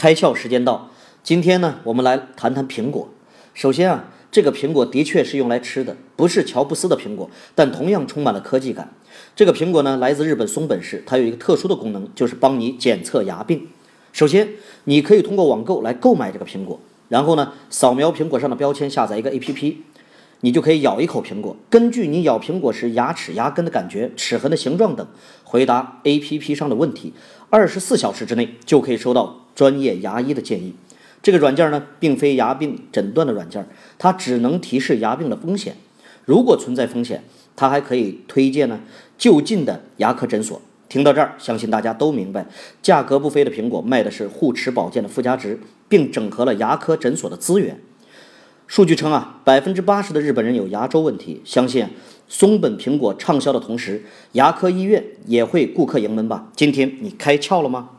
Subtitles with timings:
[0.00, 0.88] 开窍时间到，
[1.22, 3.10] 今天呢，我们来谈谈苹果。
[3.52, 8.94] 首先啊，这个苹果的确是用来吃的，不是乔布斯的苹果，但同样充满了科技感。
[9.36, 13.68] 这个苹果呢，来自日本松本市，它有一个特殊的功能，就是帮你检测牙病。
[14.14, 14.48] 首先，
[14.84, 16.80] 你可以通过网购来购买这个苹果，
[17.10, 19.76] 然后呢，扫描苹果上的标签，下载一个 APP，
[20.40, 25.06] 你就可以咬一口苹果，根据你咬苹果时牙齿、牙根的感觉、齿痕的形状等，
[25.44, 27.12] 回答 APP 上的问题。
[27.50, 30.74] 二十四小时之内就可以收到专业牙医的建议。
[31.22, 33.66] 这个软件呢，并非牙病诊断的软件，
[33.98, 35.76] 它只能提示牙病的风险。
[36.24, 37.22] 如果存在风险，
[37.54, 38.80] 它还可以推荐呢
[39.18, 40.62] 就近的牙科诊所。
[40.88, 42.46] 听到这儿，相信大家都明白，
[42.80, 47.78] 价格不菲的苹果卖的是护齿保健的附加值，并整合了牙科诊所的资源。
[48.66, 51.42] 数据称啊，百分之八十的日本人有牙周问题。
[51.44, 51.86] 相信
[52.26, 56.48] 松本苹果畅销的同时，牙科医院也会顾客盈门吧？
[56.56, 57.90] 今天你开窍了吗？